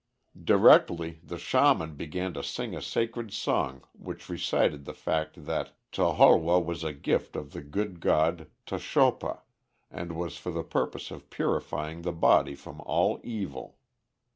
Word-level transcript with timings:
Directly 0.43 1.19
the 1.21 1.37
shaman 1.37 1.93
began 1.93 2.33
to 2.33 2.41
sing 2.41 2.75
a 2.75 2.81
sacred 2.81 3.31
song 3.31 3.83
which 3.93 4.29
recited 4.29 4.83
the 4.85 4.95
fact 4.95 5.45
that 5.45 5.73
Toholwoh 5.91 6.65
was 6.65 6.83
a 6.83 6.91
gift 6.91 7.35
of 7.35 7.51
the 7.53 7.61
good 7.61 7.99
god, 7.99 8.49
Tochopa, 8.65 9.41
and 9.91 10.13
was 10.15 10.37
for 10.37 10.49
the 10.49 10.63
purpose 10.63 11.11
of 11.11 11.29
purifying 11.29 12.01
the 12.01 12.13
body 12.13 12.55
from 12.55 12.81
all 12.83 13.19
evil. 13.23 13.77